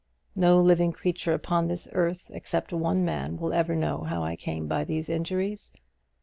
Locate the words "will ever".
3.37-3.75